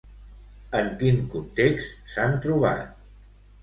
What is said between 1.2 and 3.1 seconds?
context s'han trobat?